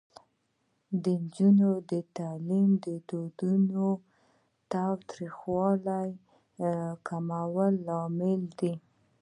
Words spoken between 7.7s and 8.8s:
لامل دی.